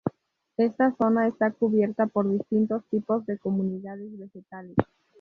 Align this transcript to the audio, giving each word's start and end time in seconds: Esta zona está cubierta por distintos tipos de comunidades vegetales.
Esta 0.57 0.95
zona 0.95 1.27
está 1.27 1.51
cubierta 1.51 2.07
por 2.07 2.27
distintos 2.27 2.83
tipos 2.89 3.23
de 3.27 3.37
comunidades 3.37 4.17
vegetales. 4.17 4.75